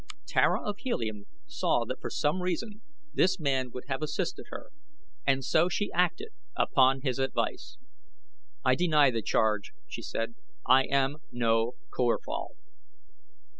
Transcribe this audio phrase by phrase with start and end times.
[0.25, 2.81] Tara of Helium saw that for some reason
[3.13, 4.71] this man would have assisted her,
[5.27, 7.77] and so she acted upon his advice.
[8.65, 10.33] "I deny the charge," she said,
[10.65, 12.55] "I am no Corphal."